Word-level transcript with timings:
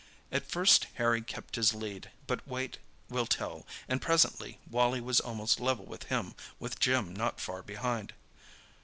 At 0.31 0.47
first 0.49 0.87
Harry 0.95 1.21
kept 1.21 1.57
his 1.57 1.75
lead; 1.75 2.09
but 2.25 2.47
weight 2.47 2.79
will 3.07 3.27
tell, 3.27 3.67
and 3.87 4.01
presently 4.01 4.57
Wally 4.67 4.99
was 4.99 5.19
almost 5.19 5.59
level 5.59 5.85
with 5.85 6.05
him, 6.05 6.33
with 6.59 6.79
Jim 6.79 7.13
not 7.15 7.39
far 7.39 7.61
behind. 7.61 8.15